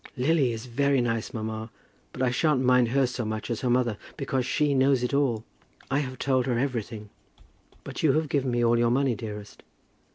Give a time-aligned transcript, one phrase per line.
[0.17, 1.69] "Lily is very nice, mamma;
[2.11, 5.45] but I shan't mind her so much as her mother, because she knows it all.
[5.91, 7.11] I have told her everything."
[7.83, 9.61] "But you have given me all your money, dearest."